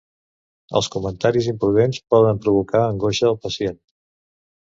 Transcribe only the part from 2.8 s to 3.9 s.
angoixa al pacient.